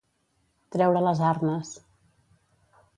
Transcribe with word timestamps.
Treure 0.77 1.03
les 1.09 1.23
arnes. 1.29 1.77